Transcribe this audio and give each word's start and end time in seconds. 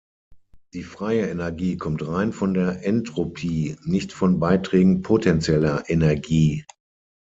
Die 0.73 0.81
freie 0.81 1.29
Energie 1.29 1.77
kommt 1.77 2.07
rein 2.07 2.33
von 2.33 2.55
der 2.55 2.83
Entropie, 2.87 3.75
nicht 3.83 4.13
von 4.13 4.39
Beiträgen 4.39 5.03
potentieller 5.03 5.83
Energie. 5.91 6.65